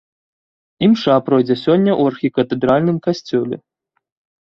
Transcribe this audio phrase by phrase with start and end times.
[0.87, 3.65] Імша пройдзе сёння ў архікатэдральным касцёле.